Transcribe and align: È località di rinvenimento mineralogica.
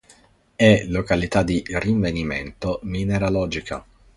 È 0.55 0.83
località 0.87 1.43
di 1.43 1.61
rinvenimento 1.63 2.79
mineralogica. 2.85 3.85